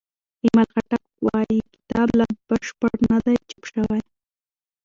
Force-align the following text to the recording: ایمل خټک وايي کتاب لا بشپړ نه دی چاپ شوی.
ایمل 0.43 0.67
خټک 0.73 1.03
وايي 1.27 1.59
کتاب 1.75 2.07
لا 2.19 2.27
بشپړ 2.47 2.91
نه 3.09 3.17
دی 3.25 3.35
چاپ 3.49 3.63
شوی. 3.71 4.01